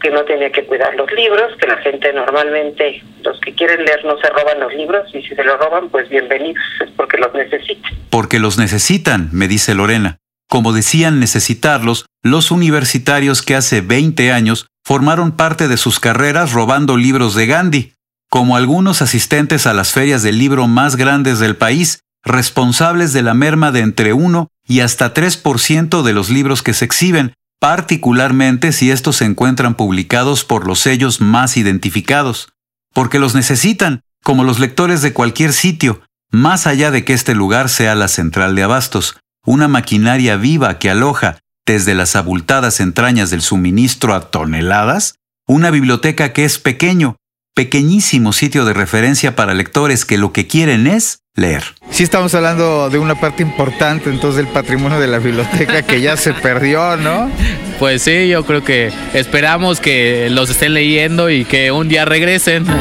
que 0.00 0.10
no 0.10 0.24
tenía 0.24 0.50
que 0.50 0.64
cuidar 0.64 0.94
los 0.94 1.10
libros, 1.12 1.56
que 1.58 1.66
la 1.66 1.78
gente 1.78 2.12
normalmente, 2.12 3.02
los 3.22 3.40
que 3.40 3.54
quieren 3.54 3.84
leer 3.84 4.04
no 4.04 4.18
se 4.18 4.28
roban 4.28 4.60
los 4.60 4.72
libros 4.74 5.08
y 5.14 5.22
si 5.22 5.34
se 5.34 5.44
los 5.44 5.58
roban, 5.58 5.88
pues 5.88 6.08
bienvenidos, 6.08 6.62
es 6.84 6.90
porque 6.96 7.18
los 7.18 7.32
necesitan. 7.34 7.92
Porque 8.10 8.38
los 8.38 8.58
necesitan, 8.58 9.28
me 9.32 9.48
dice 9.48 9.74
Lorena. 9.74 10.18
Como 10.48 10.72
decían 10.72 11.18
necesitarlos, 11.18 12.06
los 12.22 12.50
universitarios 12.50 13.42
que 13.42 13.56
hace 13.56 13.80
20 13.80 14.32
años 14.32 14.68
formaron 14.84 15.32
parte 15.32 15.66
de 15.66 15.76
sus 15.76 15.98
carreras 15.98 16.52
robando 16.52 16.96
libros 16.96 17.34
de 17.34 17.46
Gandhi, 17.46 17.92
como 18.30 18.56
algunos 18.56 19.02
asistentes 19.02 19.66
a 19.66 19.74
las 19.74 19.92
ferias 19.92 20.22
del 20.22 20.38
libro 20.38 20.68
más 20.68 20.96
grandes 20.96 21.40
del 21.40 21.56
país, 21.56 22.00
responsables 22.22 23.12
de 23.12 23.22
la 23.22 23.34
merma 23.34 23.72
de 23.72 23.80
entre 23.80 24.12
1 24.12 24.48
y 24.68 24.80
hasta 24.80 25.14
3% 25.14 26.02
de 26.02 26.12
los 26.12 26.28
libros 26.28 26.62
que 26.62 26.74
se 26.74 26.84
exhiben, 26.84 27.34
particularmente 27.60 28.72
si 28.72 28.90
estos 28.90 29.16
se 29.16 29.24
encuentran 29.24 29.74
publicados 29.74 30.44
por 30.44 30.66
los 30.66 30.80
sellos 30.80 31.20
más 31.20 31.56
identificados, 31.56 32.52
porque 32.92 33.18
los 33.18 33.34
necesitan, 33.34 34.00
como 34.22 34.44
los 34.44 34.58
lectores 34.58 35.02
de 35.02 35.12
cualquier 35.12 35.52
sitio, 35.52 36.02
más 36.30 36.66
allá 36.66 36.90
de 36.90 37.04
que 37.04 37.12
este 37.12 37.34
lugar 37.34 37.68
sea 37.68 37.94
la 37.94 38.08
central 38.08 38.54
de 38.54 38.62
abastos, 38.62 39.16
una 39.44 39.68
maquinaria 39.68 40.36
viva 40.36 40.78
que 40.78 40.90
aloja, 40.90 41.38
desde 41.66 41.94
las 41.94 42.16
abultadas 42.16 42.80
entrañas 42.80 43.30
del 43.30 43.42
suministro 43.42 44.14
a 44.14 44.30
toneladas, 44.30 45.16
una 45.46 45.70
biblioteca 45.70 46.32
que 46.32 46.44
es 46.44 46.58
pequeño, 46.58 47.16
pequeñísimo 47.54 48.32
sitio 48.32 48.64
de 48.64 48.74
referencia 48.74 49.34
para 49.34 49.54
lectores 49.54 50.04
que 50.04 50.18
lo 50.18 50.32
que 50.32 50.46
quieren 50.46 50.86
es 50.86 51.20
leer. 51.36 51.62
Sí 51.90 52.02
estamos 52.02 52.34
hablando 52.34 52.90
de 52.90 52.98
una 52.98 53.14
parte 53.14 53.42
importante 53.42 54.10
entonces 54.10 54.44
del 54.44 54.52
patrimonio 54.52 54.98
de 54.98 55.06
la 55.06 55.18
biblioteca 55.18 55.82
que 55.82 56.00
ya 56.00 56.16
se 56.16 56.32
perdió, 56.34 56.96
¿no? 56.96 57.30
Pues 57.78 58.00
sí, 58.02 58.28
yo 58.28 58.42
creo 58.46 58.64
que 58.64 58.90
esperamos 59.12 59.80
que 59.80 60.28
los 60.30 60.48
estén 60.48 60.72
leyendo 60.72 61.28
y 61.28 61.44
que 61.44 61.70
un 61.70 61.90
día 61.90 62.06
regresen. 62.06 62.64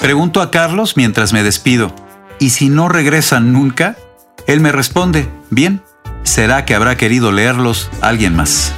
Pregunto 0.00 0.40
a 0.40 0.50
Carlos 0.50 0.96
mientras 0.96 1.34
me 1.34 1.42
despido, 1.42 1.94
¿y 2.38 2.48
si 2.50 2.70
no 2.70 2.88
regresan 2.88 3.52
nunca? 3.52 3.96
Él 4.46 4.60
me 4.60 4.72
responde, 4.72 5.28
bien, 5.50 5.82
será 6.22 6.64
que 6.64 6.74
habrá 6.74 6.96
querido 6.96 7.32
leerlos 7.32 7.90
alguien 8.00 8.34
más. 8.34 8.77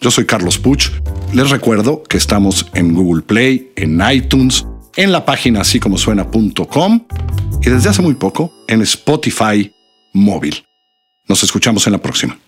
Yo 0.00 0.10
soy 0.10 0.24
Carlos 0.24 0.58
Puch. 0.58 0.90
Les 1.34 1.50
recuerdo 1.50 2.02
que 2.02 2.16
estamos 2.16 2.66
en 2.72 2.94
Google 2.94 3.22
Play, 3.22 3.70
en 3.76 4.00
iTunes, 4.10 4.66
en 4.96 5.12
la 5.12 5.26
página 5.26 5.60
así 5.60 5.78
como 5.78 5.98
suena.com 5.98 7.06
y 7.62 7.68
desde 7.68 7.90
hace 7.90 8.00
muy 8.00 8.14
poco 8.14 8.50
en 8.66 8.80
Spotify 8.80 9.70
móvil. 10.14 10.64
Nos 11.28 11.42
escuchamos 11.42 11.86
en 11.86 11.92
la 11.92 11.98
próxima. 11.98 12.38